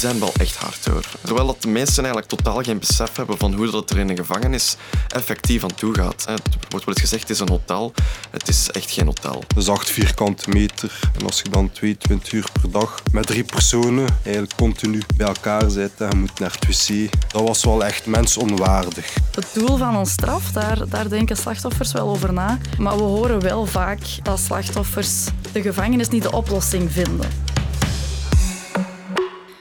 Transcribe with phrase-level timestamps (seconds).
[0.00, 1.04] zijn wel echt hard hoor.
[1.24, 4.16] Terwijl dat de mensen eigenlijk totaal geen besef hebben van hoe dat er in een
[4.16, 4.76] gevangenis
[5.08, 6.24] effectief aan toe gaat.
[6.26, 7.92] Het wordt wel eens gezegd, het is een hotel.
[8.30, 9.44] Het is echt geen hotel.
[9.46, 10.98] Dat is 8 vierkante meter.
[11.18, 15.70] En als je dan 22 uur per dag met drie personen eigenlijk continu bij elkaar
[15.70, 19.14] zit en je moet naar het wc, dat was wel echt mensonwaardig.
[19.34, 22.58] Het doel van een straf, daar, daar denken slachtoffers wel over na.
[22.78, 27.28] Maar we horen wel vaak dat slachtoffers de gevangenis niet de oplossing vinden.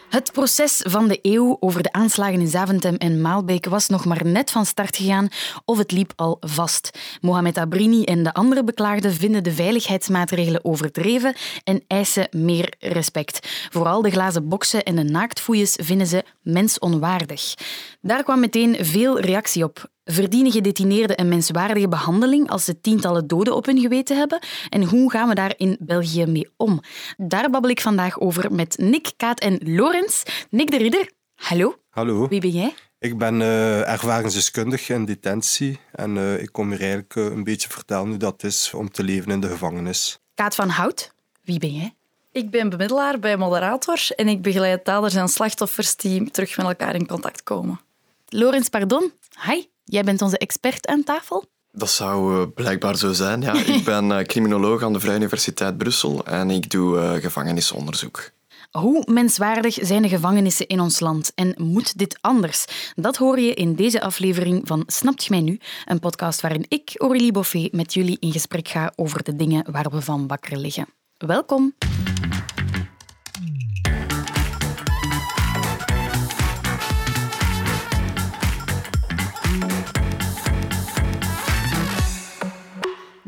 [0.09, 4.25] Het proces van de eeuw over de aanslagen in Zaventem en Maalbeek was nog maar
[4.25, 5.27] net van start gegaan
[5.65, 6.99] of het liep al vast.
[7.21, 13.67] Mohamed Abrini en de andere beklaagden vinden de veiligheidsmaatregelen overdreven en eisen meer respect.
[13.69, 17.53] Vooral de glazen boksen en de naaktfoeies vinden ze mensonwaardig.
[18.01, 19.89] Daar kwam meteen veel reactie op.
[20.11, 24.39] Verdienen gedetineerden een menswaardige behandeling als ze tientallen doden op hun geweten hebben?
[24.69, 26.79] En hoe gaan we daar in België mee om?
[27.17, 30.23] Daar babbel ik vandaag over met Nick, Kaat en Lorenz.
[30.49, 31.75] Nick de Ridder, hallo.
[31.89, 32.27] Hallo.
[32.27, 32.73] Wie ben jij?
[32.99, 37.69] Ik ben uh, ervaringsdeskundige in detentie en uh, ik kom hier eigenlijk uh, een beetje
[37.69, 40.19] vertellen hoe dat is om te leven in de gevangenis.
[40.33, 41.93] Kaat van Hout, wie ben jij?
[42.31, 46.95] Ik ben bemiddelaar bij Moderator en ik begeleid daders en slachtoffers die terug met elkaar
[46.95, 47.79] in contact komen.
[48.27, 49.11] Lorenz, pardon.
[49.45, 49.63] Hi.
[49.89, 51.45] Jij bent onze expert aan tafel?
[51.71, 53.53] Dat zou uh, blijkbaar zo zijn, ja.
[53.53, 58.29] ik ben uh, criminoloog aan de Vrije Universiteit Brussel en ik doe uh, gevangenisonderzoek.
[58.71, 62.65] Hoe menswaardig zijn de gevangenissen in ons land en moet dit anders?
[62.95, 65.59] Dat hoor je in deze aflevering van Snapt je mij nu?
[65.85, 69.89] Een podcast waarin ik, Aurélie Boffet, met jullie in gesprek ga over de dingen waar
[69.89, 70.87] we van wakker liggen.
[71.17, 71.73] Welkom!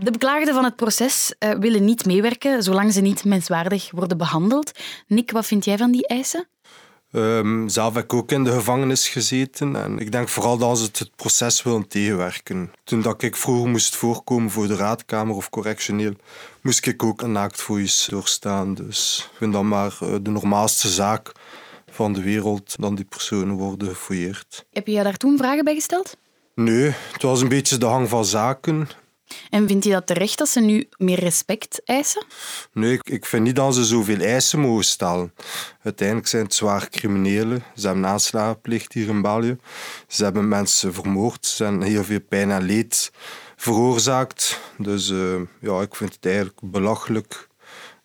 [0.03, 4.71] De beklaagden van het proces uh, willen niet meewerken zolang ze niet menswaardig worden behandeld.
[5.07, 6.47] Nick, wat vind jij van die eisen?
[7.11, 10.83] Um, zelf heb ik ook in de gevangenis gezeten en ik denk vooral dat ze
[10.83, 12.71] het proces willen tegenwerken.
[12.83, 16.13] Toen dat ik vroeger moest voorkomen voor de raadkamer of correctioneel,
[16.61, 18.73] moest ik ook een naaktvoice doorstaan.
[18.73, 21.31] Dus ik vind dat maar de normaalste zaak
[21.91, 24.65] van de wereld dan die personen worden gefouilleerd.
[24.71, 26.17] Heb je daar toen vragen bij gesteld?
[26.55, 28.89] Nee, het was een beetje de hang van zaken.
[29.49, 32.25] En vindt je dat terecht dat ze nu meer respect eisen?
[32.73, 35.33] Nee, ik vind niet dat ze zoveel eisen mogen stellen.
[35.83, 37.63] Uiteindelijk zijn het zwaar criminelen.
[37.75, 39.57] Ze hebben aanslagenplicht hier in België.
[40.07, 41.45] Ze hebben mensen vermoord.
[41.45, 43.11] Ze hebben heel veel pijn en leed
[43.55, 44.59] veroorzaakt.
[44.77, 47.49] Dus uh, ja, ik vind het eigenlijk belachelijk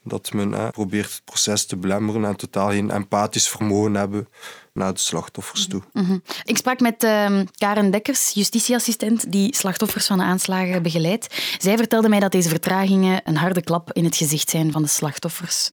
[0.07, 4.29] dat men eh, probeert het proces te belemmeren en totaal geen empathisch vermogen hebben
[4.73, 5.83] naar de slachtoffers toe.
[5.93, 6.23] Mm -hmm.
[6.45, 11.57] Ik sprak met uh, Karen Dekkers, justitieassistent die slachtoffers van de aanslagen begeleidt.
[11.59, 14.89] Zij vertelde mij dat deze vertragingen een harde klap in het gezicht zijn van de
[14.89, 15.71] slachtoffers.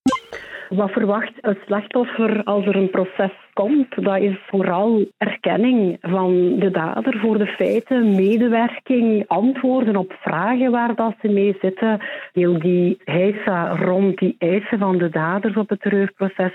[0.69, 4.03] Wat verwacht het slachtoffer als er een proces komt?
[4.03, 10.96] Dat is vooral erkenning van de dader voor de feiten, medewerking, antwoorden op vragen waar
[10.96, 12.02] dat ze mee zitten.
[12.34, 16.53] Heel die heisa rond die eisen van de daders op het terreurproces,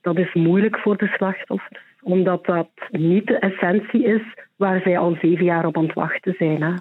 [0.00, 4.22] dat is moeilijk voor de slachtoffers omdat dat niet de essentie is
[4.56, 6.62] waar zij al zeven jaar op aan het wachten zijn.
[6.62, 6.72] Hè.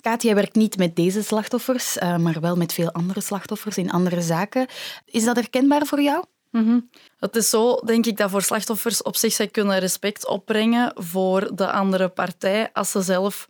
[0.00, 4.20] Kaat, werkt niet met deze slachtoffers, uh, maar wel met veel andere slachtoffers in andere
[4.20, 4.66] zaken.
[5.04, 6.24] Is dat herkenbaar voor jou?
[6.50, 6.88] -hmm.
[7.18, 11.50] Het is zo, denk ik, dat voor slachtoffers op zich zij kunnen respect opbrengen voor
[11.54, 13.48] de andere partij als ze zelf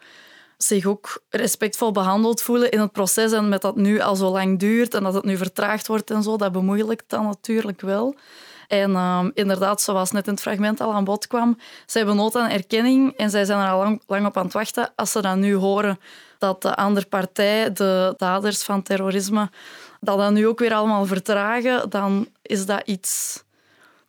[0.56, 4.58] zich ook respectvol behandeld voelen in het proces en met dat nu al zo lang
[4.58, 8.14] duurt en dat het nu vertraagd wordt en zo, dat bemoeilijkt dan natuurlijk wel.
[8.68, 12.36] En um, inderdaad, zoals net in het fragment al aan bod kwam, ze hebben nood
[12.36, 14.92] aan erkenning en zij zijn er al lang, lang op aan het wachten.
[14.96, 15.98] Als ze dan nu horen
[16.38, 19.50] dat de andere partij, de daders van terrorisme,
[20.00, 23.42] dat dan nu ook weer allemaal vertragen, dan is dat iets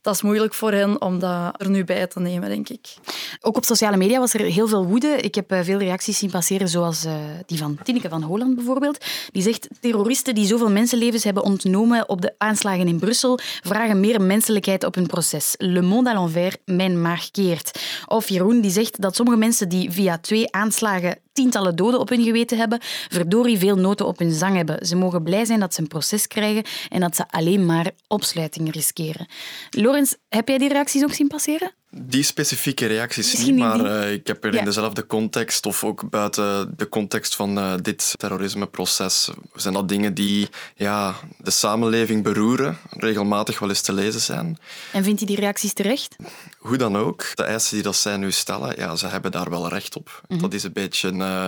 [0.02, 2.94] dat is moeilijk voor hen om dat er nu bij te nemen, denk ik.
[3.41, 5.07] Ook op sociale media was er heel veel woede.
[5.07, 7.06] Ik heb veel reacties zien passeren, zoals
[7.46, 9.06] die van Tineke van Holland bijvoorbeeld.
[9.31, 14.22] Die zegt, terroristen die zoveel mensenlevens hebben ontnomen op de aanslagen in Brussel, vragen meer
[14.22, 15.56] menselijkheid op hun proces.
[15.57, 17.80] Le monde à l'envers, mijn maag keert.
[18.07, 22.24] Of Jeroen, die zegt dat sommige mensen die via twee aanslagen tientallen doden op hun
[22.24, 22.80] geweten hebben,
[23.10, 24.86] verdorie veel noten op hun zang hebben.
[24.86, 28.74] Ze mogen blij zijn dat ze een proces krijgen en dat ze alleen maar opsluiting
[28.74, 29.28] riskeren.
[29.69, 31.74] Lorenz, heb jij die reacties ook zien passeren?
[31.94, 34.60] Die specifieke reacties Misschien niet, maar uh, ik heb er Ja.
[34.60, 40.14] in dezelfde context of ook buiten de context van uh, dit terrorismeproces, zijn dat dingen
[40.14, 44.58] die ja, de samenleving beroeren, regelmatig wel eens te lezen zijn.
[44.92, 46.16] En vindt u die reacties terecht?
[46.58, 49.68] Hoe dan ook, de eisen die dat zij nu stellen, ja, ze hebben daar wel
[49.68, 50.22] recht op.
[50.28, 50.40] Mhm.
[50.42, 51.48] Dat is een beetje uh,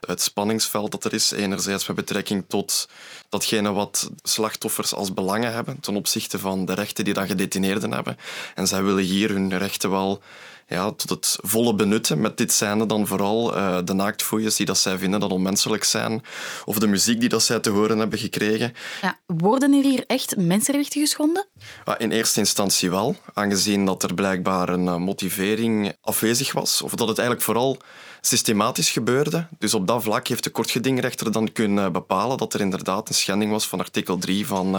[0.00, 1.30] het spanningsveld dat er is.
[1.30, 2.88] Enerzijds met betrekking tot
[3.28, 8.16] datgene wat slachtoffers als belangen hebben ten opzichte van de rechten die dat gedetineerden hebben.
[8.54, 10.22] En zij willen hier hun rechten wel
[10.68, 12.20] ja, tot het volle benutten.
[12.20, 16.22] Met dit zijnde dan vooral uh, de naaktfoejes die dat zij vinden dat onmenselijk zijn.
[16.64, 18.72] Of de muziek die dat zij te horen hebben gekregen.
[19.02, 21.46] Ja, worden er hier echt mensenrechten geschonden?
[21.98, 26.82] In eerste instantie wel, aangezien dat er blijkbaar een uh, motivering afwezig was.
[26.82, 27.78] Of dat het eigenlijk vooral
[28.20, 29.46] systematisch gebeurde.
[29.58, 33.50] Dus op dat vlak heeft de kortgedingrechter dan kunnen bepalen dat er inderdaad een schending
[33.50, 34.74] was van artikel 3 van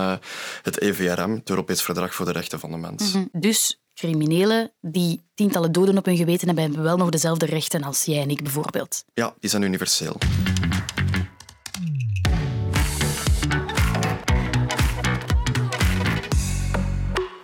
[0.62, 3.14] het EVRM, het Europees Verdrag voor de Rechten van de Mens.
[3.14, 3.42] Mm -hmm.
[3.42, 8.04] Dus criminelen die tientallen doden op hun geweten hebben, hebben wel nog dezelfde rechten als
[8.04, 9.04] jij en ik bijvoorbeeld.
[9.14, 10.18] Ja, die zijn universeel.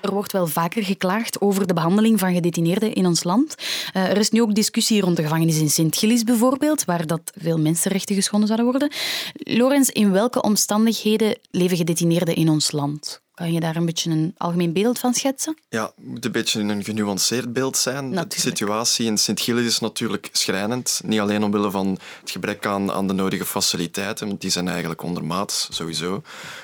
[0.01, 3.56] Er wordt wel vaker geklaagd over de behandeling van gedetineerden in ons land.
[3.57, 7.59] Uh, er is nu ook discussie rond de gevangenis in Sint-Gilles bijvoorbeeld, waar dat veel
[7.59, 8.92] mensenrechten geschonden zouden worden.
[9.33, 13.21] Lorenz, in welke omstandigheden leven gedetineerden in ons land?
[13.42, 15.58] Kan je daar een beetje een algemeen beeld van schetsen?
[15.70, 18.04] Ja, het moet een beetje een genuanceerd beeld zijn.
[18.04, 18.34] Natuurlijk.
[18.34, 21.02] De situatie in Sint-Gilles is natuurlijk schrijnend.
[21.06, 25.04] Niet alleen omwille van het gebrek aan, aan de nodige faciliteiten, want die zijn eigenlijk
[25.04, 26.22] ondermaats, sowieso.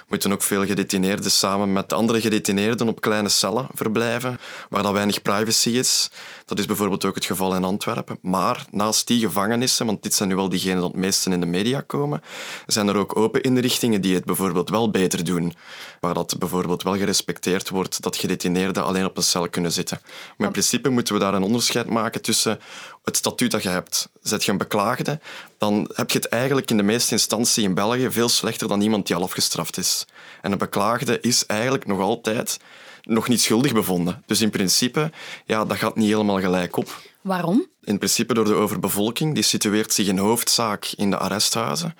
[0.07, 4.39] Moeten ook veel gedetineerden samen met andere gedetineerden op kleine cellen verblijven,
[4.69, 6.09] waar dan weinig privacy is.
[6.45, 8.18] Dat is bijvoorbeeld ook het geval in Antwerpen.
[8.21, 11.45] Maar naast die gevangenissen, want dit zijn nu wel diegenen die het meeste in de
[11.45, 12.21] media komen,
[12.65, 15.53] zijn er ook open inrichtingen die het bijvoorbeeld wel beter doen.
[16.00, 19.99] Waar dat bijvoorbeeld wel gerespecteerd wordt dat gedetineerden alleen op een cel kunnen zitten.
[20.37, 22.59] Maar in principe moeten we daar een onderscheid maken tussen
[23.03, 24.09] het statuut dat je hebt.
[24.21, 25.19] Zet je een beklaagde,
[25.57, 29.07] dan heb je het eigenlijk in de meeste instantie in België veel slechter dan iemand
[29.07, 30.05] die al afgestraft is.
[30.41, 32.59] En een beklaagde is eigenlijk nog altijd
[33.01, 34.23] nog niet schuldig bevonden.
[34.25, 35.11] Dus in principe,
[35.45, 37.01] ja, dat gaat niet helemaal gelijk op.
[37.21, 37.67] Waarom?
[37.83, 39.33] In principe door de overbevolking.
[39.33, 41.95] Die situeert zich in hoofdzaak in de arresthuizen.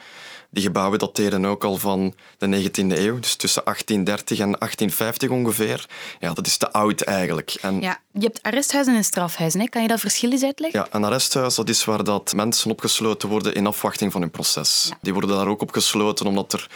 [0.50, 5.86] Die gebouwen dateren ook al van de 19e eeuw, dus tussen 1830 en 1850 ongeveer.
[6.20, 7.58] Ja, dat is te oud eigenlijk.
[7.62, 9.60] En Ja, je hebt arresthuizen en strafhuizen.
[9.60, 9.68] Hè?
[9.68, 10.80] Kan je dat verschil eens uitleggen?
[10.80, 14.92] ja, een arresthuis dat is waar dat mensen opgesloten worden in afwachting van hun proces.
[15.02, 16.68] Die worden daar ook opgesloten omdat er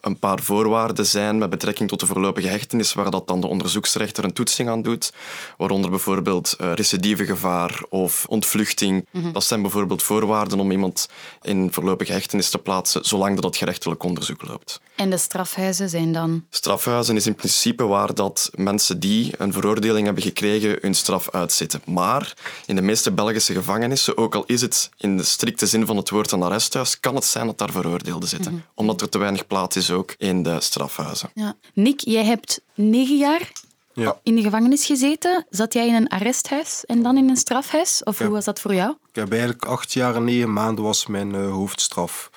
[0.00, 4.24] een paar voorwaarden zijn met betrekking tot de voorlopige hechtenis, waar dat dan de onderzoeksrechter
[4.24, 5.12] een toetsing aan doet.
[5.56, 9.06] Waaronder bijvoorbeeld uh, recidivegevaar of ontvluchting.
[9.32, 11.08] Dat zijn bijvoorbeeld voorwaarden om iemand
[11.42, 14.80] in voorlopige hechtenis te plaatsen, zolang dat het gerechtelijk onderzoek loopt.
[14.98, 16.44] En de strafhuizen zijn dan...
[16.50, 21.80] Strafhuizen is in principe waar dat mensen die een veroordeling hebben gekregen hun straf uitzitten.
[21.86, 22.34] Maar
[22.66, 26.10] in de meeste Belgische gevangenissen, ook al is het in de strikte zin van het
[26.10, 28.64] woord een arresthuis, kan het zijn dat daar veroordeelden zitten.
[28.74, 31.30] Omdat er te weinig plaats is ook in de strafhuizen.
[31.34, 31.54] Ja.
[31.74, 33.52] Nick, jij hebt negen jaar
[33.92, 34.18] Ja.
[34.22, 35.46] in de gevangenis gezeten.
[35.50, 38.02] Zat jij in een arresthuis en dan in een strafhuis?
[38.04, 38.90] Of hoe was dat voor jou?
[39.08, 42.30] Ik heb eigenlijk acht jaar en negen maanden was mijn eh, hoofdstraf.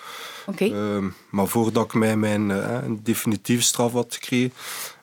[0.59, 4.53] Ehm, maar voordat ik mij mijn eh, definitieve straf had gekregen,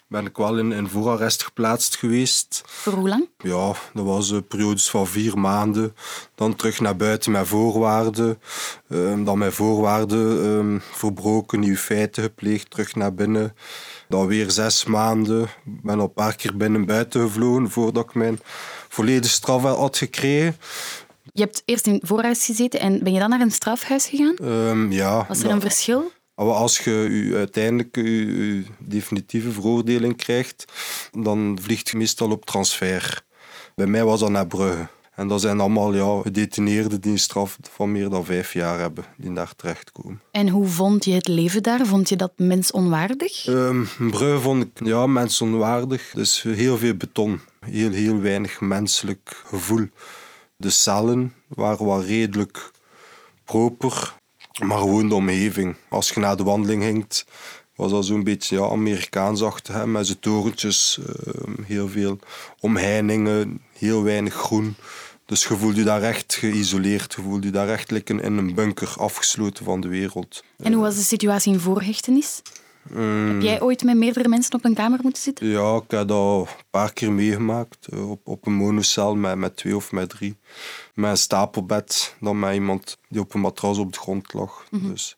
[0.08, 2.62] ben ik wel in, in voorarrest geplaatst geweest.
[2.66, 3.28] Voor hoe lang?
[3.38, 5.94] Ja, dat was een periodes van vier maanden.
[6.34, 8.40] Dan terug naar buiten met voorwaarden.
[8.88, 13.56] Ehm, dan met voorwaarden ehm, verbroken, nieuwe feiten gepleegd, terug naar binnen.
[14.08, 15.42] Dan weer zes maanden.
[15.42, 18.40] Ik ben al een paar keer binnen buiten gevlogen voordat ik mijn
[18.88, 20.56] volledige straf had gekregen.
[21.32, 24.36] Je hebt eerst in voorarrest gezeten en ben je dan naar een strafhuis gegaan?
[24.36, 26.10] Ehm, ja, Was er dat- een verschil?
[26.34, 30.64] Maar als je uiteindelijk je, definitieve veroordeling krijgt,
[31.12, 33.22] dan vliegt je meestal op transfer.
[33.74, 34.88] Bij mij was dat naar Brugge.
[35.14, 39.04] En dat zijn allemaal ja, gedetineerden die een straf van meer dan vijf jaar hebben,
[39.16, 40.20] die daar terechtkomen.
[40.30, 41.86] En hoe vond je het leven daar?
[41.86, 43.46] Vond je dat mensonwaardig?
[43.46, 46.10] Ehm Brugge vond ik ja, mensonwaardig.
[46.14, 47.40] Dus heel veel beton.
[47.66, 49.88] Heel, heel weinig menselijk gevoel.
[50.60, 52.70] De cellen waren wel redelijk
[53.44, 54.14] proper,
[54.64, 55.76] maar gewoon de omgeving.
[55.88, 57.06] Als je naar de wandeling ging,
[57.76, 62.18] was dat zo'n beetje ja, Amerikaansachtig, hè, met zijn torentjes, ehm, heel veel
[62.60, 64.74] omheiningen, heel weinig groen.
[65.26, 68.36] Dus je voelde je daar echt geïsoleerd, je voelde je daar echt like in in
[68.36, 70.44] een bunker, afgesloten van de wereld.
[70.56, 72.42] En hoe was de situatie in voorhechtenis?
[73.32, 75.46] Heb jij ooit met meerdere mensen op een kamer moeten zitten?
[75.46, 77.86] Ja, ik heb dat een paar keer meegemaakt.
[77.86, 80.36] eh, Op, op een monocel met, met twee of met drie.
[80.94, 84.64] Met een stapelbed, dan met iemand die op een matras op de grond lag.
[84.70, 85.16] Dus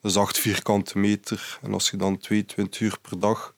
[0.00, 1.58] dat is acht vierkante meter.
[1.62, 3.54] En als je dan 22 uur per dag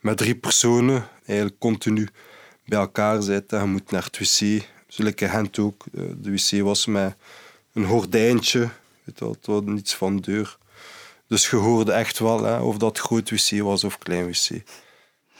[0.00, 2.08] met drie personen, eigenlijk continu
[2.66, 4.62] bij elkaar zit en je moet naar het wc.
[4.88, 5.84] Zulke Gent ook.
[5.94, 7.16] Eh, de wc was met
[7.72, 8.68] een gordijntje.
[9.04, 10.58] Weet het was niets van de deur.
[11.28, 14.62] Dus je hoorde echt wel hè, of dat groot wc was of klein wc.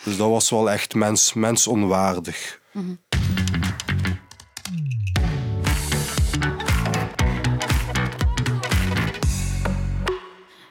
[0.04, 2.60] Dus dat was wel echt mens, mensonwaardig.
[2.72, 2.98] Mm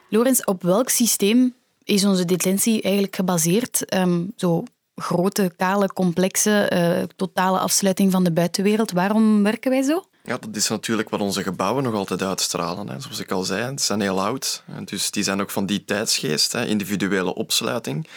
[0.08, 1.54] Lorenz, op welk systeem
[1.84, 3.94] is onze detentie eigenlijk gebaseerd?
[3.94, 4.62] Um, zo
[4.94, 8.92] grote, kale, complexe, uh, totale afsluiting van de buitenwereld.
[8.92, 10.04] Waarom werken wij zo?
[10.26, 12.88] Ja, dat is natuurlijk wat onze gebouwen nog altijd uitstralen.
[12.88, 13.00] Hè.
[13.00, 14.62] Zoals ik al zei, het zijn heel oud.
[14.84, 18.08] Dus die zijn ook van die tijdsgeest, hè, individuele opsluiting.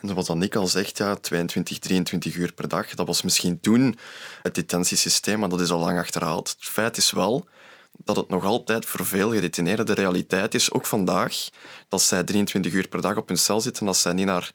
[0.00, 2.94] En zoals Nick al zegt, ja, 22, 23 uur per dag.
[2.94, 3.98] Dat was misschien toen
[4.42, 6.48] het detentiesysteem, maar dat is al lang achterhaald.
[6.58, 7.46] Het feit is wel
[7.96, 11.48] dat het nog altijd voor veel gedetineerden de realiteit is, ook vandaag,
[11.88, 14.50] dat zij 23 uur per dag op hun cel zitten, dat zij niet naar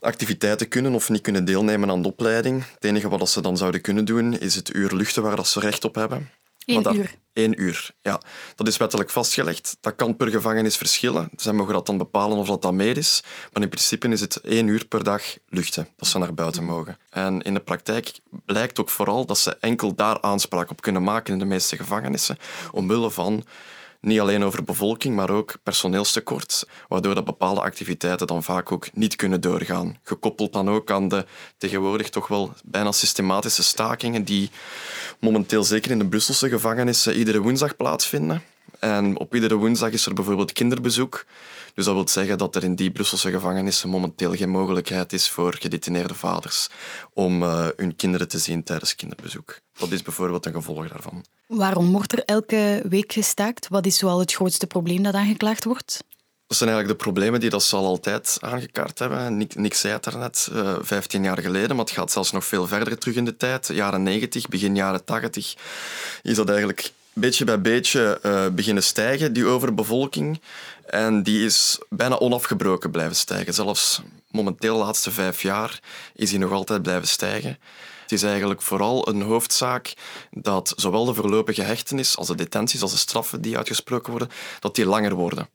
[0.00, 2.64] activiteiten kunnen of niet kunnen deelnemen aan de opleiding.
[2.74, 5.60] Het enige wat ze dan zouden kunnen doen, is het uur luchten waar dat ze
[5.60, 6.30] recht op hebben.
[6.66, 7.14] Eén uur.
[7.32, 8.20] Één uur, ja.
[8.54, 9.76] Dat is wettelijk vastgelegd.
[9.80, 11.28] Dat kan per gevangenis verschillen.
[11.36, 13.22] Zij mogen dat dan bepalen of dat dan meer is.
[13.52, 16.98] Maar in principe is het één uur per dag luchten, dat ze naar buiten mogen.
[17.10, 21.32] En in de praktijk blijkt ook vooral dat ze enkel daar aanspraak op kunnen maken
[21.32, 22.38] in de meeste gevangenissen,
[22.72, 23.44] omwille van
[24.06, 29.16] niet alleen over bevolking, maar ook personeelstekort, waardoor dat bepaalde activiteiten dan vaak ook niet
[29.16, 29.96] kunnen doorgaan.
[30.02, 31.26] Gekoppeld dan ook aan de
[31.58, 34.50] tegenwoordig toch wel bijna systematische stakingen die
[35.20, 38.42] momenteel zeker in de Brusselse gevangenissen iedere woensdag plaatsvinden.
[38.78, 41.24] En op iedere woensdag is er bijvoorbeeld kinderbezoek.
[41.76, 45.56] Dus dat wil zeggen dat er in die Brusselse gevangenissen momenteel geen mogelijkheid is voor
[45.58, 46.68] gedetineerde vaders
[47.12, 49.60] om uh, hun kinderen te zien tijdens kinderbezoek.
[49.78, 51.24] Dat is bijvoorbeeld een gevolg daarvan.
[51.46, 53.68] Waarom wordt er elke week gestaakt?
[53.68, 56.04] Wat is zoal het grootste probleem dat aangeklaagd wordt?
[56.46, 59.36] Dat zijn eigenlijk de problemen die dat ze al altijd aangekaart hebben.
[59.36, 62.44] Nick, Nick zei het daarnet, uh, eh, 15 jaar geleden, maar het gaat zelfs nog
[62.44, 63.66] veel verder terug in de tijd.
[63.66, 65.54] Jaren 90, begin jaren 80,
[66.22, 70.40] is dat eigenlijk beetje bij beetje uh, beginnen stijgen, die overbevolking.
[70.86, 73.54] En die is bijna onafgebroken blijven stijgen.
[73.54, 75.80] Zelfs momenteel, de laatste vijf jaar,
[76.14, 77.58] is die nog altijd blijven stijgen.
[78.02, 79.94] Het is eigenlijk vooral een hoofdzaak
[80.30, 84.74] dat zowel de voorlopige hechtenis als de detenties, als de straffen die uitgesproken worden, dat
[84.74, 85.48] die langer worden.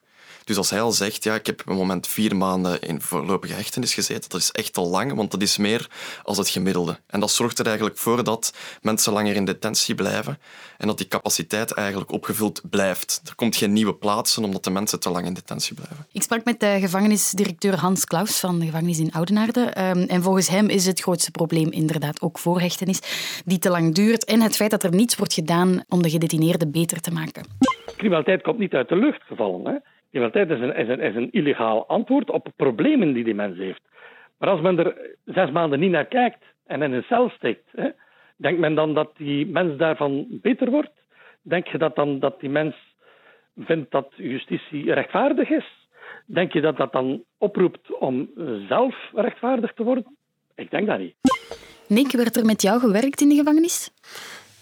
[0.43, 3.53] Dus als hij al zegt, ja, ik heb op het moment vier maanden in voorlopige
[3.53, 5.89] hechtenis gezeten, dat is echt al lang, want dat is meer
[6.23, 6.99] als het gemiddelde.
[7.07, 10.37] En dat zorgt er eigenlijk voor dat mensen langer in detentie blijven
[10.77, 13.21] en dat die capaciteit eigenlijk opgevuld blijft.
[13.25, 16.05] Er komt geen nieuwe plaatsen omdat de mensen te lang in detentie blijven.
[16.11, 19.61] Ik sprak met de gevangenisdirecteur Hans Klaus van de gevangenis in Oudenaarde.
[19.61, 22.99] Ehm, en volgens hem is het grootste probleem inderdaad ook voorhechtenis,
[23.45, 26.71] die te lang duurt en het feit dat er niets wordt gedaan om de gedetineerden
[26.71, 27.43] beter te maken.
[27.97, 29.65] Criminaliteit komt niet uit de lucht gevallen.
[29.65, 29.77] Hè?
[30.11, 33.81] Criminaliteit is een, is, een, is een illegaal antwoord op problemen die die mens heeft.
[34.37, 37.89] Maar als men er zes maanden niet naar kijkt en in een cel steekt, hè,
[38.35, 40.91] denkt men dan dat die mens daarvan beter wordt?
[41.41, 42.75] Denk je dat dan dat die mens
[43.57, 45.65] vindt dat justitie rechtvaardig is?
[46.25, 48.29] Denk je dat dat dan oproept om
[48.67, 50.17] zelf rechtvaardig te worden?
[50.55, 51.15] Ik denk dat niet.
[51.87, 53.91] Nick, werd er met jou gewerkt in de gevangenis?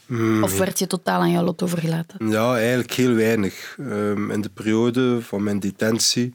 [0.09, 0.43] Mm.
[0.43, 2.29] Of werd je totaal aan jouw lot overgelaten?
[2.29, 3.75] Ja, eigenlijk heel weinig.
[3.79, 6.33] Um, in de periode van mijn detentie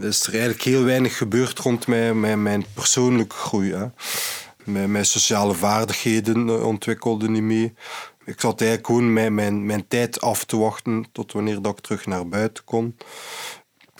[0.00, 3.72] is er eigenlijk heel weinig gebeurd rond mij, mijn, mijn persoonlijke groei.
[3.72, 3.86] Hè.
[4.64, 7.74] Mijn, mijn sociale vaardigheden eh, ontwikkelden niet mee.
[8.24, 11.80] Ik zat eigenlijk gewoon mijn, mijn, mijn tijd af te wachten tot wanneer dat ik
[11.80, 12.96] terug naar buiten kon.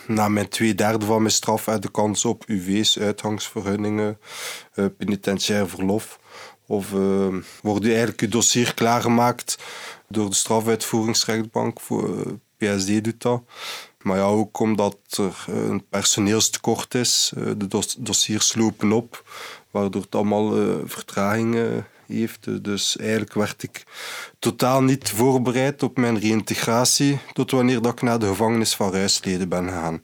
[0.07, 4.19] Na mijn twee derde van mijn straf had de kans op UV's, uitgangsvergunningen,
[4.75, 6.19] uh, penitentiair verlof.
[6.69, 9.57] Of uh, wordt eigenlijk je dossier klaargemaakt
[10.07, 11.79] door de strafuitvoeringsrechtbank.
[11.79, 12.25] Voor, uh,
[12.57, 13.43] PSD doet dat.
[14.01, 17.31] Maar ja, ook omdat er eh, een personeelstekort is.
[17.37, 19.31] Uh, de dos dossiers lopen op,
[19.71, 22.63] waardoor het allemaal vertragingen heeft.
[22.63, 23.83] Dus eigenlijk werd ik
[24.39, 29.49] totaal niet voorbereid op mijn reïntegratie tot wanneer dat ik naar de gevangenis van Ruisleden
[29.49, 30.03] ben gegaan.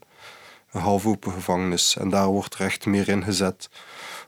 [0.71, 1.97] Een half open gevangenis.
[1.97, 3.69] En daar wordt er echt meer in gezet.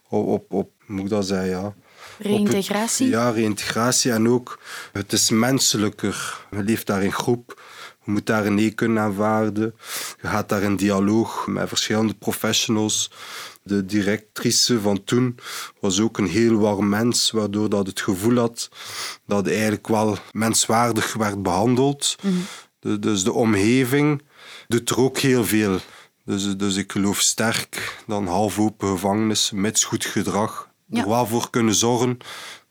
[0.10, 1.74] Op, op, op moet ik dat zeggen, ja
[2.18, 3.08] Reïntegratie?
[3.08, 4.12] ja, reïntegratie.
[4.12, 4.60] En ook,
[4.92, 6.46] het is menselijker.
[6.52, 7.62] Je leeft daar in groep.
[8.06, 9.76] Je moet daar een kunnen aanvaarden.
[10.22, 13.12] Je gaat daar in dialoog met verschillende professionals.
[13.64, 15.36] De directrice van toen
[15.80, 18.70] was ook een heel warm mens, waardoor dat het gevoel had
[19.26, 22.16] dat hij eigenlijk wel menswaardig werd behandeld.
[22.22, 23.00] Mhm.
[23.00, 24.22] dus de omgeving
[24.68, 25.80] doet er ook heel veel.
[26.26, 31.26] Dus, dus ik geloof sterk dat een half open gevangenis met goed gedrag er wel
[31.26, 32.18] voor kunnen zorgen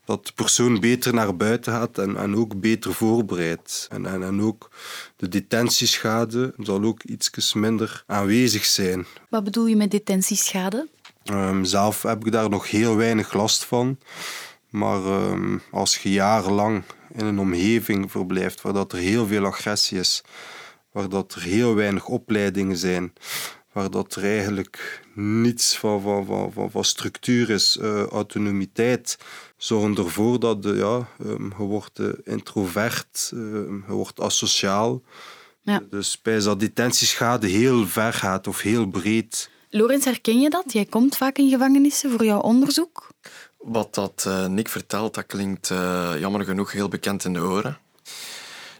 [0.04, 3.88] dat de persoon beter naar buiten gaat en, en ook beter voorbereid.
[3.90, 4.70] En, en, en ook
[5.16, 9.06] de detentieschade zal ook iets minder aanwezig zijn.
[9.28, 10.88] Wat bedoel je met detentieschade?
[11.24, 13.98] Ehm, zelf heb ik daar nog heel weinig last van.
[14.70, 16.82] Maar ehm, als je jarenlang
[17.12, 20.22] in een omgeving verblijft waar dat er heel veel agressie is,
[20.92, 23.12] waar dat er heel weinig opleidingen zijn,
[23.76, 29.18] waar dat er eigenlijk niets van, van, van, van, structuur is, uh, autonomiteit,
[29.56, 33.40] zorgen ervoor dat de, ja, um, je wordt uh, introvert, uh,
[33.86, 35.02] je wordt asociaal.
[35.62, 35.82] Ja.
[35.90, 39.50] Dus bij dat detentieschade heel ver gaat of heel breed.
[39.70, 40.72] Lorenz, herken je dat?
[40.72, 43.08] Jij komt vaak in gevangenissen voor jouw onderzoek.
[43.58, 47.78] Wat dat uh, Nick vertelt, dat klinkt uh, jammer genoeg heel bekend in de oren.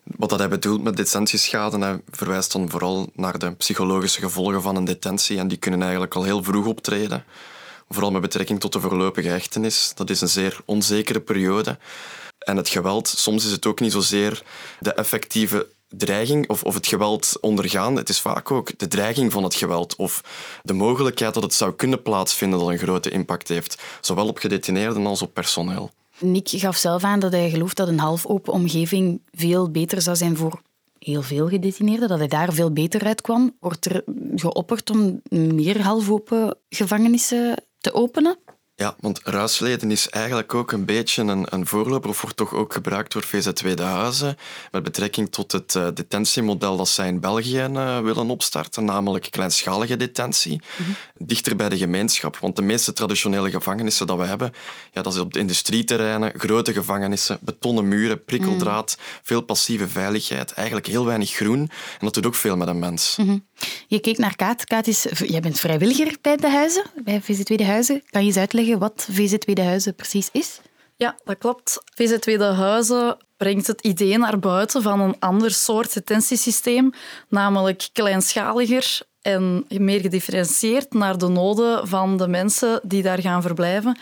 [0.06, 4.76] Wat dat hij bedoelt met detentieschade, hij verwijst dan vooral naar de psychologische gevolgen van
[4.76, 5.38] een detentie.
[5.38, 7.24] En die kunnen eigenlijk al heel vroeg optreden.
[7.88, 9.92] Vooral met betrekking tot de voorlopige hechtenis.
[9.94, 11.78] Dat is een zeer onzekere periode.
[12.38, 14.42] En het geweld, soms is het ook niet zozeer
[14.80, 17.96] de effectieve dreiging of, of het geweld ondergaan.
[17.96, 20.20] Het is vaak ook de dreiging van het geweld of
[20.62, 23.82] de mogelijkheid dat het zou kunnen plaatsvinden dat een grote impact heeft.
[24.00, 25.90] Zowel op gedetineerden als op personeel.
[26.20, 30.36] Nick gaf zelf aan dat hij gelooft dat een halfopen omgeving veel beter zou zijn
[30.36, 30.62] voor
[30.98, 33.56] heel veel gedetineerden, dat hij daar veel beter uitkwam.
[33.60, 34.04] Wordt er
[34.34, 38.38] geopperd om meer halfopen gevangenissen te openen?
[38.78, 42.72] Ja, want ruisleden is eigenlijk ook een beetje een, een voorloper, of wordt toch ook
[42.72, 44.36] gebruikt door VZW De Huizen,
[44.70, 49.96] met betrekking tot het uh, detentiemodel dat zij in België uh, willen opstarten, namelijk kleinschalige
[49.96, 50.90] detentie, mhm.
[51.18, 52.38] dichter bij de gemeenschap.
[52.38, 54.52] Want de meeste traditionele gevangenissen dat we hebben,
[54.92, 59.06] ja, dat is op de industrieterreinen, grote gevangenissen, betonnen muren, prikkeldraad, mhm.
[59.22, 61.60] veel passieve veiligheid, eigenlijk heel weinig groen.
[61.60, 63.16] En dat doet ook veel met een mens.
[63.16, 63.36] Mhm.
[63.86, 64.64] Je keek naar Kaat.
[64.64, 68.02] Kaat is, jij bent vrijwilliger bij de huizen, bij VZW De Huizen.
[68.10, 70.60] Kan je eens uitleggen wat VZW De Huizen precies is?
[70.96, 71.78] Ja, dat klopt.
[71.94, 76.92] VZW De Huizen brengt het idee naar buiten van een ander soort detentiesysteem,
[77.28, 83.98] namelijk kleinschaliger en meer gedifferentieerd naar de noden van de mensen die daar gaan verblijven.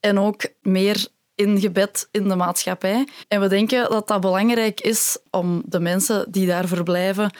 [0.00, 3.08] En ook meer ingebed in de maatschappij.
[3.28, 7.30] En we denken dat dat belangrijk is om de mensen die daar verblijven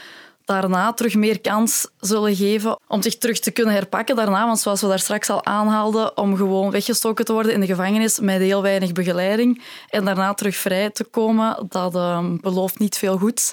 [0.45, 4.47] daarna terug meer kans zullen geven om zich terug te kunnen herpakken daarna.
[4.47, 8.19] Want zoals we daar straks al aanhaalden, om gewoon weggestoken te worden in de gevangenis
[8.19, 13.19] met heel weinig begeleiding en daarna terug vrij te komen, dat uh, belooft niet veel
[13.19, 13.53] goeds.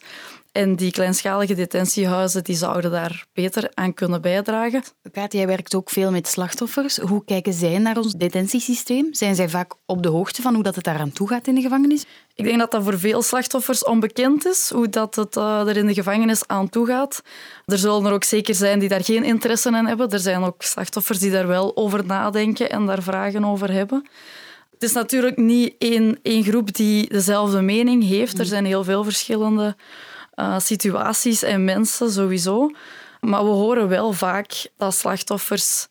[0.51, 4.83] En die kleinschalige detentiehuizen die zouden daar beter aan kunnen bijdragen.
[5.11, 6.97] Kaat, jij werkt ook veel met slachtoffers.
[6.97, 9.13] Hoe kijken zij naar ons detentiesysteem?
[9.13, 11.61] Zijn zij vaak op de hoogte van hoe dat het daaraan toe gaat in de
[11.61, 12.05] gevangenis?
[12.35, 15.87] Ik denk dat dat voor veel slachtoffers onbekend is, hoe dat het uh, er in
[15.87, 17.21] de gevangenis aan toe gaat.
[17.65, 20.09] Er zullen er ook zeker zijn die daar geen interesse in hebben.
[20.09, 24.09] Er zijn ook slachtoffers die daar wel over nadenken en daar vragen over hebben.
[24.71, 28.39] Het is natuurlijk niet één, één groep die dezelfde mening heeft.
[28.39, 29.75] Er zijn heel veel verschillende
[30.41, 32.71] uh, situaties en mensen sowieso.
[33.19, 35.87] Maar we horen wel vaak dat slachtoffers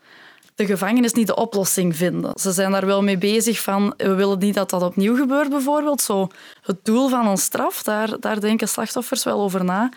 [0.54, 2.32] de gevangenis niet de oplossing vinden.
[2.40, 6.00] Ze zijn daar wel mee bezig van, we willen niet dat dat opnieuw gebeurt bijvoorbeeld.
[6.00, 6.28] Zo,
[6.62, 9.90] het doel van een straf, daar, daar denken slachtoffers wel over na.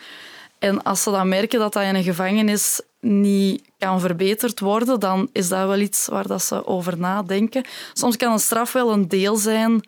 [0.60, 5.30] En als ze dan merken dat dat in een gevangenis niet kan verbeterd worden, dan
[5.32, 7.66] is dat wel iets waar dat ze over nadenken.
[7.94, 9.84] Soms kan een straf wel een deel zijn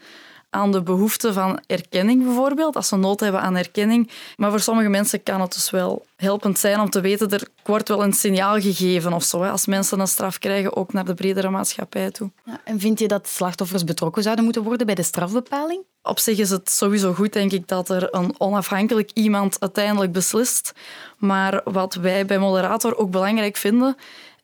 [0.56, 4.10] aan de behoefte van erkenning bijvoorbeeld, als ze nood hebben aan erkenning.
[4.36, 7.88] Maar voor sommige mensen kan het dus wel helpend zijn om te weten, er wordt
[7.88, 11.50] wel een signaal gegeven of zo, als mensen een straf krijgen, ook naar de bredere
[11.50, 12.32] maatschappij toe.
[12.46, 15.84] Ja, en vind je dat slachtoffers betrokken zouden moeten worden bij de strafbepaling?
[16.02, 20.74] Op zich is het sowieso goed, denk ik, dat er een onafhankelijk iemand uiteindelijk beslist.
[21.18, 23.96] Maar wat wij bij Moderator ook belangrijk vinden,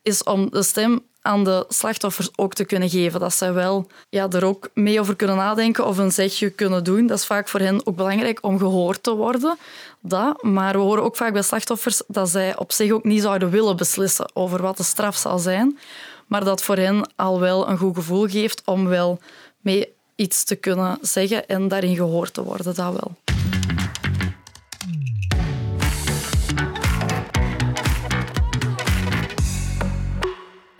[0.02, 3.20] is om de stem aan de slachtoffers ook te kunnen geven.
[3.20, 7.06] Dat zij wel ja, er ook mee over kunnen nadenken of een zegje kunnen doen.
[7.06, 9.58] Dat is vaak voor hen ook belangrijk om gehoord te worden.
[10.00, 10.42] Dat.
[10.42, 13.76] Maar we horen ook vaak bij slachtoffers dat zij op zich ook niet zouden willen
[13.76, 15.78] beslissen over wat de straf zal zijn.
[16.26, 19.18] Maar dat voor hen al wel een goed gevoel geeft om wel
[19.60, 22.74] mee iets te kunnen zeggen en daarin gehoord te worden.
[22.74, 23.31] Dat wel.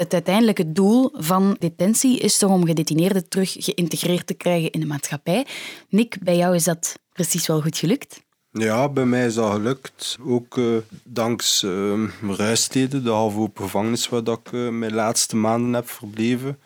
[0.02, 4.86] Het uiteindelijke doel van detentie is toch om gedetineerden terug geïntegreerd te krijgen in de
[4.86, 5.46] maatschappij.
[5.88, 8.22] Nick, bij jou is dat precies wel goed gelukt?
[8.50, 10.18] Ja, bij mij is dat gelukt.
[10.24, 15.72] Ook uh, dankzij uh, ruisteden, de halve gevangenis waar dat ik uh, mijn laatste maanden
[15.72, 16.58] heb verbleven.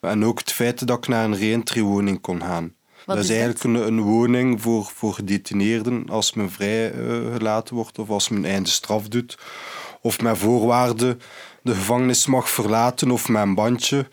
[0.00, 2.74] En ook het feit dat ik naar een reentry-woning kon gaan.
[3.06, 8.10] Wat dat is, eigenlijk een, een, woning voor, voor gedetineerden als men vrijgelaten wordt of
[8.10, 9.38] als men einde straf doet.
[10.02, 11.20] Of met voorwaarden
[11.62, 14.08] de gevangenis mag verlaten of een bandje.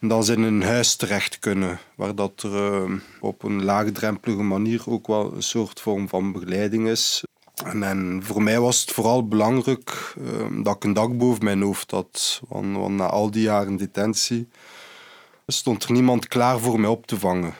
[0.00, 4.42] En dan ze in een huis terecht kunnen, waar dat er uh, op een laagdrempelige
[4.42, 7.24] manier ook wel een soort vorm van begeleiding is.
[7.64, 11.62] En, en, voor mij was het vooral belangrijk uh, dat ik een dak boven mijn
[11.62, 12.42] hoofd had.
[12.48, 14.48] Want, na al die jaren detentie
[15.46, 17.54] stond er niemand klaar voor mij op te vangen.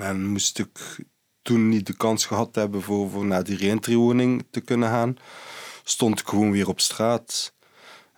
[0.00, 0.96] En moest ik
[1.42, 5.16] toen niet de kans gehad hebben voor, voor naar die reentrywoning te kunnen gaan,
[5.84, 7.52] stond ik gewoon weer op straat.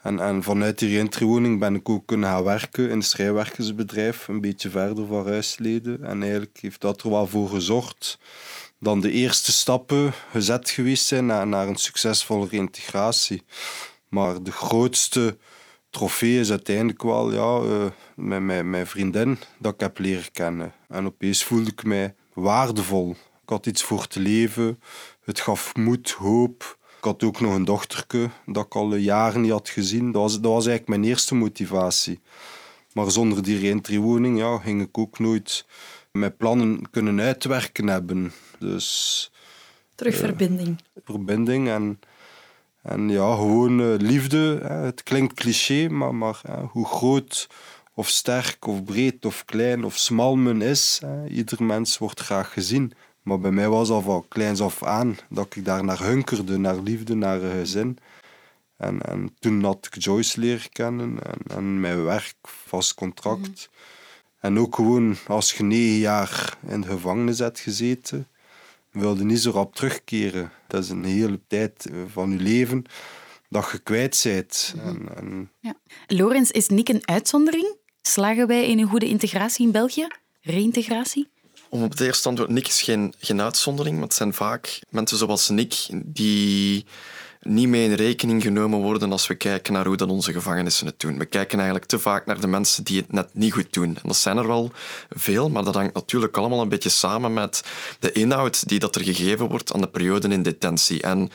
[0.03, 4.41] En, en vanuit die reentrywoning ben ik ook kunnen gaan werken in een schrijnwerkersbedrijf, een
[4.41, 6.05] beetje verder van Ruisleden.
[6.05, 8.19] En eigenlijk heeft dat er wel voor gezorgd
[8.79, 13.43] dan de eerste stappen gezet geweest zijn naar, naar een succesvolle reïntegratie.
[14.09, 15.37] Maar de grootste
[15.91, 20.73] trofee is uiteindelijk wel ja, uh, mijn, mijn, mijn vriendin dat ik heb leren kennen.
[20.89, 23.11] En opeens voelde ik mij waardevol.
[23.43, 24.81] Ik had iets voor te leven.
[25.25, 26.79] Het gaf moed, hoop.
[27.01, 30.13] Ik had ook nog een dochterke dat ik al jaren niet had gezien.
[30.13, 32.21] Dat was, dat was eigenlijk mijn eerste motivatie.
[32.93, 35.67] Maar zonder die reentrywoning ja, ging ik ook nooit
[36.13, 38.33] mijn plannen kunnen uitwerken hebben.
[38.59, 39.31] Dus,
[39.95, 40.69] Terug verbinding.
[40.69, 42.01] Uh, verbinding en,
[42.83, 44.59] en ja, gewoon uh, liefde.
[44.63, 44.75] Hè.
[44.75, 47.49] Het klinkt cliché, maar, maar hè, hoe groot
[47.95, 52.53] of sterk of breed of klein of smal men is, hè, ieder mens wordt graag
[52.53, 52.93] gezien.
[53.23, 56.79] Maar bij mij was al van kleins af aan dat ik daar naar hunkerde, naar
[56.79, 57.99] liefde, naar een gezin.
[58.77, 63.49] En, en toen had ik Joyce leren kennen en, en mijn werk, vast contract.
[63.71, 63.79] Mm.
[64.41, 68.29] En ook gewoon als je negen jaar in de gevangenis hebt gezeten,
[68.91, 70.53] wilde niet zo rap terugkeren.
[70.67, 72.85] Dat is een hele tijd van je leven
[73.49, 74.75] dat je kwijt bent.
[74.77, 74.83] Mm.
[74.83, 75.51] En, en...
[75.61, 75.75] Ja.
[76.07, 77.77] Lorenz, is Nick een uitzondering?
[78.03, 80.07] Slagen wij in een goede integratie in België?
[80.41, 81.29] Reïntegratie?
[81.71, 85.19] Om op het eerste antwoord, Nick is geen, geen uitzondering, maar het zijn vaak mensen
[85.19, 86.85] zoals Nick die
[87.43, 91.01] niet mee in rekening genomen worden als we kijken naar hoe dan onze gevangenissen het
[91.01, 91.19] doen.
[91.19, 93.97] We kijken eigenlijk te vaak naar de mensen die het net niet goed doen.
[93.97, 94.73] En dat zijn er wel
[95.11, 97.63] veel, maar dat hangt natuurlijk allemaal een beetje samen met
[97.99, 101.03] de inhoud die dat er gegeven wordt aan de periode in detentie.
[101.03, 101.31] En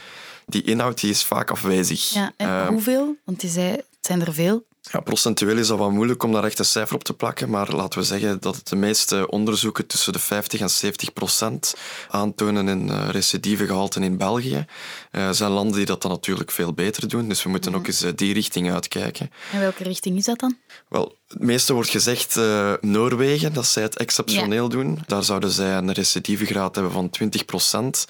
[0.45, 2.09] die inhoud die is vaak afwezig.
[2.09, 3.15] Ja, en uh, hoeveel?
[3.23, 4.65] Want je zei, het zijn er veel.
[4.91, 7.75] Ja, procentueel is dat wat moeilijk om daar echt een cijfer op te plakken, maar
[7.75, 11.75] laten we zeggen dat de meeste onderzoeken tussen de 50 en 70 procent
[12.09, 14.65] aantonen in uh, recidivegehalte in België.
[15.11, 18.03] Uh, zijn landen die dat dan natuurlijk veel beter doen, dus we moeten ook eens
[18.03, 19.31] uh, die richting uitkijken.
[19.51, 20.57] En welke richting is dat dan?
[20.89, 24.69] Wel, het meeste wordt gezegd uh, Noorwegen, dat zij het exceptioneel ja.
[24.69, 24.99] doen.
[25.05, 28.07] Daar zouden zij een recidivegraad hebben van 20 procent.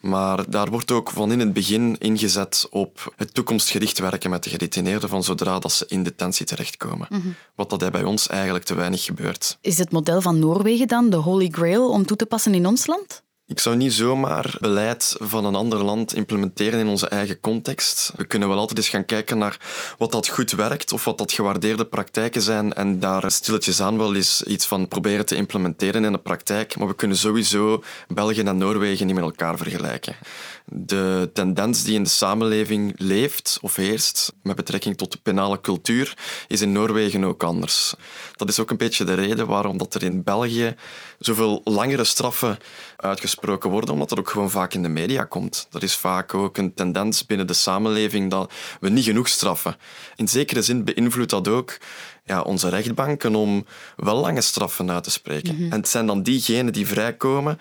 [0.00, 4.50] Maar daar wordt ook van in het begin ingezet op het toekomstgericht werken met de
[4.50, 7.06] gedetineerden van zodra dat ze in detentie terechtkomen.
[7.10, 7.34] Mm -hmm.
[7.54, 9.58] Wat dat bij ons eigenlijk te weinig gebeurt.
[9.60, 12.86] Is het model van Noorwegen dan de holy grail om toe te passen in ons
[12.86, 13.22] land?
[13.54, 18.12] Ik zou niet zomaar beleid van een ander land implementeren in onze eigen context.
[18.16, 19.58] We kunnen wel altijd eens gaan kijken naar
[19.98, 24.14] wat dat goed werkt of wat dat gewaardeerde praktijken zijn en daar stilletjes aan wel
[24.14, 26.76] eens iets van proberen te implementeren in de praktijk.
[26.76, 30.16] Maar we kunnen sowieso België en Noorwegen niet met elkaar vergelijken.
[30.64, 36.16] De tendens die in de samenleving leeft of heerst met betrekking tot de penale cultuur
[36.48, 37.94] is in Noorwegen ook anders.
[38.36, 40.74] Dat is ook een beetje de reden waarom dat er in België
[41.24, 42.58] zoveel langere straffen
[42.96, 45.68] uitgesproken worden, omdat dat ook gewoon vaak in de media komt.
[45.72, 49.76] Er is vaak ook een tendens binnen de samenleving dat we niet genoeg straffen.
[50.16, 51.78] In zekere zin beïnvloedt dat ook
[52.24, 55.54] ja, onze rechtbanken om wel lange straffen uit te spreken.
[55.54, 55.72] Mm -hmm.
[55.72, 57.58] En het zijn dan diegenen die vrijkomen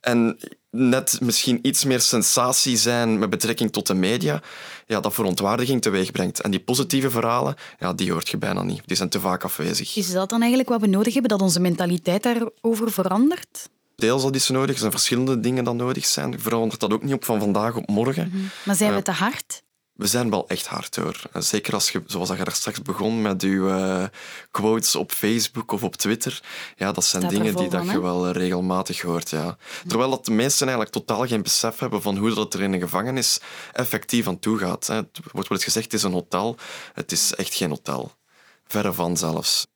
[0.00, 0.38] en
[0.72, 4.42] net misschien iets meer sensatie zijn met betrekking tot de media,
[4.86, 6.40] ja, dat verontwaardiging teweeg brengt.
[6.40, 8.82] En die positieve verhalen, ja, die hoort je bijna niet.
[8.86, 9.96] Die zijn te vaak afwezig.
[9.96, 13.68] Is dat dan eigenlijk wat we nodig hebben, dat onze mentaliteit daarover verandert?
[13.96, 14.74] Deels dat is nodig.
[14.74, 16.40] Er zijn verschillende dingen dat nodig zijn.
[16.40, 18.24] Verandert dat ook niet op van vandaag op morgen.
[18.24, 18.50] Mm -hmm.
[18.64, 19.62] Maar zijn we te hard?
[20.02, 21.20] We zijn wel echt hard hoor.
[21.32, 24.04] Zeker als je, zoals je er straks begon met je uh,
[24.50, 26.42] quotes op Facebook of op Twitter.
[26.76, 29.30] Ja, dat zijn dingen die dat je wel regelmatig hoort.
[29.30, 29.56] Ja.
[29.86, 32.80] Terwijl dat de meesten eigenlijk totaal geen besef hebben van hoe dat er in een
[32.80, 33.40] gevangenis
[33.72, 34.86] effectief aan toe gaat.
[34.86, 36.56] Het wordt wel eens gezegd, het is een hotel.
[36.92, 38.12] Het is echt geen hotel.
[38.66, 39.66] Verre van zelfs.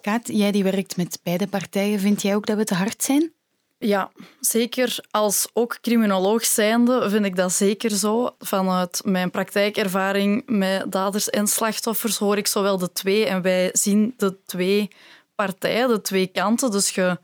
[0.00, 3.32] Kaat, jij die werkt met beide partijen, vind jij ook dat we te hard zijn?
[3.78, 4.10] Ja,
[4.40, 4.98] zeker.
[5.10, 8.34] Als ook criminoloog zijnde vind ik dat zeker zo.
[8.38, 13.26] Vanuit mijn praktijkervaring met daders en slachtoffers hoor ik zowel de twee.
[13.26, 14.90] En wij zien de twee
[15.34, 16.70] partijen, de twee kanten.
[16.70, 17.18] Dus je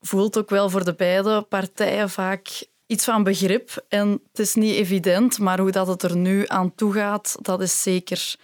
[0.00, 3.84] voelt ook wel voor de beide partijen vaak iets van begrip.
[3.88, 7.60] En het is niet evident, maar hoe dat het er nu aan toe gaat, dat
[7.60, 8.34] is zeker,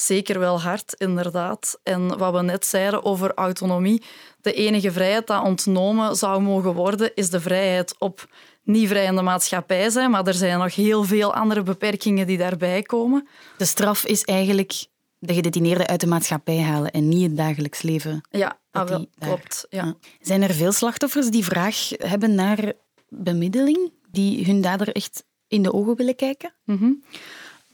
[0.00, 1.78] zeker wel hard, inderdaad.
[1.82, 4.02] En wat we net zeiden over autonomie,
[4.40, 8.28] de enige vrijheid die ontnomen zou mogen worden, is de vrijheid op
[8.62, 10.10] niet vrijende maatschappij zijn.
[10.10, 13.28] Maar er zijn nog heel veel andere beperkingen die daarbij komen.
[13.56, 14.86] De straf is eigenlijk
[15.18, 18.20] de gedetineerde uit de maatschappij halen en niet het dagelijks leven.
[18.30, 19.66] Ja, ah, wel, klopt.
[19.70, 19.94] Ja.
[20.20, 22.72] Zijn er veel slachtoffers die vraag hebben naar
[23.08, 26.54] bemiddeling, die hun dader echt in de ogen willen kijken?
[26.64, 26.92] Mhm.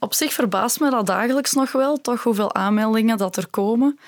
[0.07, 3.99] Op zich verbaast me dat dagelijks nog wel, toch hoeveel aanmeldingen dat er komen.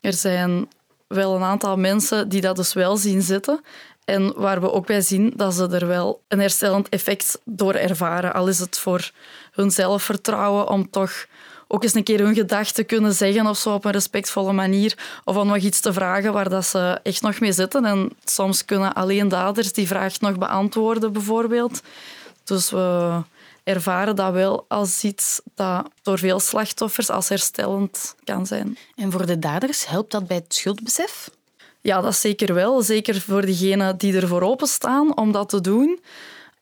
[0.00, 0.68] Er zijn
[1.06, 3.60] wel een aantal mensen die dat dus wel zien zitten.
[4.04, 8.34] En waar we ook bij zien dat ze er wel een herstellend effect door ervaren.
[8.34, 9.10] Al is het voor
[9.52, 11.26] hun zelfvertrouwen om toch
[11.68, 14.98] ook eens een keer hun gedachten kunnen zeggen of zo op een respectvolle manier.
[15.24, 17.84] Of om nog iets te vragen waar dat ze echt nog mee zitten.
[17.84, 21.80] En soms kunnen alleen daders die vraag nog beantwoorden, bijvoorbeeld.
[22.44, 23.22] Dus we
[23.64, 28.78] ervaren dat wel als iets dat door veel slachtoffers als herstellend kan zijn.
[28.94, 31.30] En voor de daders helpt dat bij het schuldbesef?
[31.80, 32.82] Ja, dat zeker wel.
[32.82, 36.00] Zeker voor diegenen die er voor openstaan om dat te doen.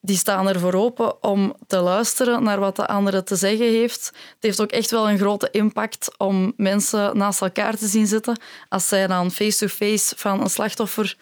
[0.01, 4.05] Die staan er voor open om te luisteren naar wat de andere te zeggen heeft.
[4.05, 8.39] Het heeft ook echt wel een grote impact om mensen naast elkaar te zien zitten.
[8.69, 11.17] Als zij dan face-to-face van een slachtoffer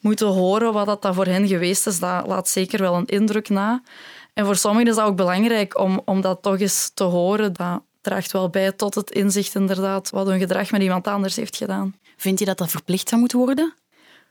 [0.00, 3.82] moeten horen wat dat voor hen geweest is, dat laat zeker wel een indruk na.
[4.34, 7.52] En voor sommigen is dat ook belangrijk om, om dat toch eens te horen.
[7.52, 11.56] Dat draagt wel bij tot het inzicht inderdaad wat hun gedrag met iemand anders heeft
[11.56, 11.94] gedaan.
[12.16, 13.74] Vind je dat dat verplicht zou moeten worden?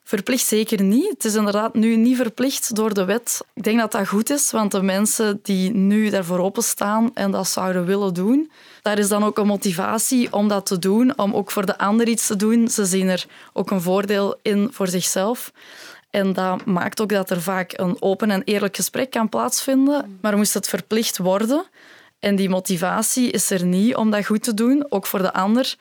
[0.03, 1.09] Verplicht zeker niet.
[1.09, 3.45] Het is inderdaad nu niet verplicht door de wet.
[3.53, 7.47] Ik denk dat dat goed is, want de mensen die nu daarvoor openstaan en dat
[7.47, 11.51] zouden willen doen, daar is dan ook een motivatie om dat te doen, om ook
[11.51, 12.67] voor de ander iets te doen.
[12.67, 15.51] Ze zien er ook een voordeel in voor zichzelf.
[16.13, 20.17] En dat maakt ook dat er vaak een open en eerlijk gesprek kan plaatsvinden.
[20.21, 21.65] Maar moest het verplicht worden
[22.23, 25.75] en die motivatie is er niet om dat goed te doen, ook voor de ander,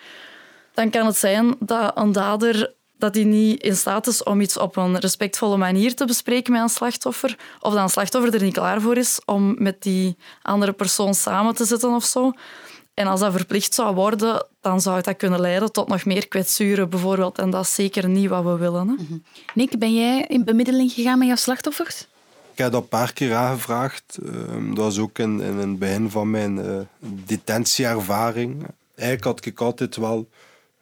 [0.74, 4.56] dan kan het zijn dat een dader dat hij niet in staat is om iets
[4.56, 8.52] op een respectvolle manier te bespreken met een slachtoffer, of dat een slachtoffer er niet
[8.52, 12.32] klaar voor is om met die andere persoon samen te zitten of zo.
[12.94, 16.88] En als dat verplicht zou worden, dan zou dat kunnen leiden tot nog meer kwetsuren
[16.88, 17.38] bijvoorbeeld.
[17.38, 18.88] En dat is zeker niet wat we willen.
[18.88, 18.94] Hè.
[18.94, 19.16] Mhm.
[19.54, 22.06] Nick, ben jij in bemiddeling gegaan met jouw slachtoffers?
[22.52, 24.18] Ik heb dat een paar keer aangevraagd.
[24.24, 26.78] Ehm, dat was ook in, in het begin van mijn uh,
[27.26, 28.66] detentieervaring.
[28.94, 30.28] Eigenlijk had ik altijd wel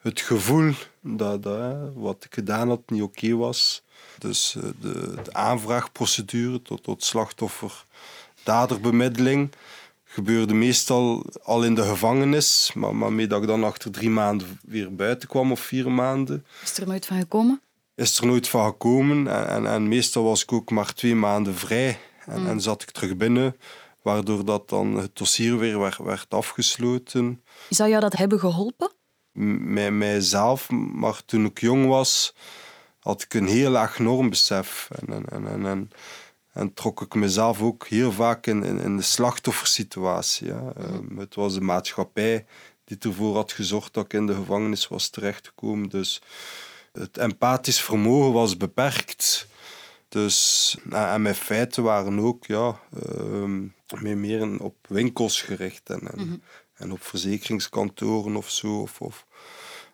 [0.01, 3.81] het gevoel dat, dat wat ik gedaan had niet oké was.
[4.17, 9.51] Dus eh, de, de, aanvraagprocedure tot, tot slachtoffer-daderbemiddeling
[10.13, 14.59] gebeurde meestal al in de gevangenis, maar, maar mee dat ik dan achter drie maanden
[14.61, 16.45] weer buiten kwam of vier maanden.
[16.63, 17.61] Is er nooit van gekomen?
[17.95, 21.55] Is er nooit van gekomen en, en, en meestal was ik ook maar twee maanden
[21.55, 22.47] vrij en, mm.
[22.47, 23.55] en zat ik terug binnen,
[24.01, 27.43] waardoor dat dan het dossier weer werd, werd afgesloten.
[27.69, 28.91] Zou jou dat hebben geholpen?
[29.73, 32.33] Met mijzelf, maar toen ik jong was,
[32.99, 34.89] had ik een heel laag normbesef.
[34.99, 35.91] En, en, en, en,
[36.51, 40.47] en trok ik mezelf ook heel vaak in, in, in de slachtoffersituatie.
[40.47, 40.73] Ja.
[40.77, 42.45] Um, het was de maatschappij
[42.83, 45.89] die ervoor had gezorgd dat ik in de gevangenis was terechtgekomen.
[45.89, 46.21] Dus
[46.91, 49.47] het empathisch vermogen was beperkt.
[50.09, 52.79] Dus, en mijn feiten waren ook ja,
[53.17, 56.35] um, meer op winkels gericht en, en, mhm.
[56.73, 58.81] en, op verzekeringskantoren of zo.
[58.81, 59.25] Of, of.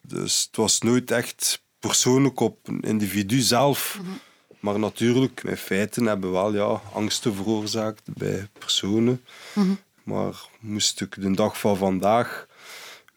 [0.01, 3.99] Dus het was nooit echt persoonlijk op een individu zelf.
[4.01, 4.11] Mhm.
[4.59, 9.23] Maar natuurlijk, mijn feiten hebben wel ja, angsten veroorzaakt bij personen.
[9.53, 9.73] Mhm.
[10.03, 12.47] Maar moest ik de dag van vandaag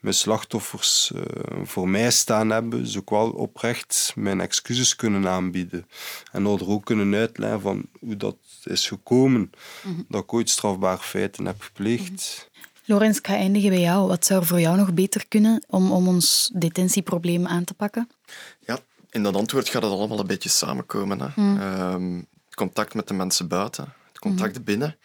[0.00, 1.22] mijn slachtoffers uh,
[1.64, 5.86] voor mij staan hebben, ze ook wel oprecht mijn excuses kunnen aanbieden.
[6.32, 9.50] En er ook kunnen uitleggen van hoe dat is gekomen,
[9.82, 10.00] mhm.
[10.08, 12.10] dat ik ooit strafbare feiten heb gepleegd.
[12.10, 12.48] Mm
[12.90, 14.08] Lorenz, ik ga eindigen bij jou.
[14.08, 18.08] Wat zou er voor jou nog beter kunnen om, om ons detentieprobleem aan te pakken?
[19.10, 21.20] In dat antwoord gaat het allemaal een beetje samenkomen.
[21.20, 21.26] Hè.
[21.34, 21.60] Hmm.
[21.60, 22.22] Ehm,
[22.54, 24.64] contact met de mensen buiten, het contact hmm.
[24.64, 24.96] binnen.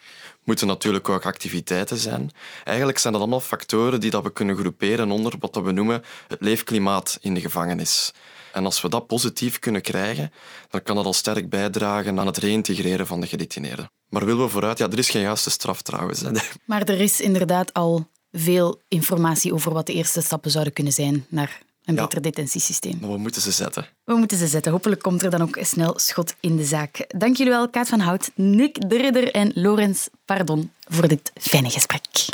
[0.44, 2.30] Moeten natuurlijk ook activiteiten zijn.
[2.64, 6.40] Eigenlijk zijn dat allemaal factoren die dat we kunnen groeperen onder wat we noemen het
[6.40, 8.12] leefklimaat in de gevangenis.
[8.52, 10.32] En als we dat positief kunnen krijgen,
[10.70, 13.90] dan kan dat al sterk bijdragen aan het reïntegreren van de gedetineerden.
[14.08, 14.78] Maar willen we vooruit?
[14.78, 16.22] Ja, er is geen juiste straf trouwens.
[16.64, 21.26] Maar er is inderdaad al veel informatie over wat de eerste stappen zouden kunnen zijn
[21.28, 22.98] naar een beter detentiesysteem.
[23.00, 23.86] Maar we moeten ze zetten.
[24.04, 24.72] We moeten ze zetten.
[24.72, 27.04] Hopelijk komt er dan ook snel schot in de zaak.
[27.08, 31.70] Dank jullie wel, Kaat van Hout, Nick de Ridder en Lorenz Pardon voor dit fijne
[31.70, 32.26] gesprek.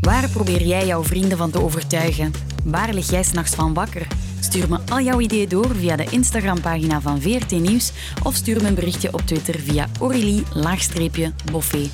[0.00, 2.32] Waar probeer jij jouw vrienden van te overtuigen?
[2.64, 4.06] Waar lig jij s'nachts van wakker?
[4.40, 8.68] Stuur me al jouw ideeën door via de Instagram-pagina van VRT Nieuws of stuur me
[8.68, 11.90] een berichtje op Twitter via Aurélie-Boffé.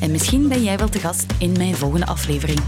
[0.00, 2.60] En misschien ben jij wel te gast in mijn volgende aflevering.